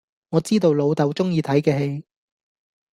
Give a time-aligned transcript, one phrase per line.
[0.29, 2.03] 我知道老豆鍾意睇既戲